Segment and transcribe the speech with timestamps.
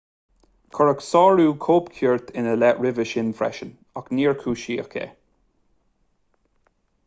[0.77, 5.07] cuireadh sárú cóipchirt ina leith roimhe sin freisin ach níor cúisíodh é